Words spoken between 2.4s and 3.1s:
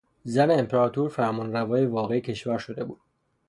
شده بود.